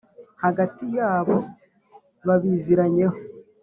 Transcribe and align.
hagati 0.43 0.83
yabo 0.97 1.35
babiziranyeho 2.27 3.17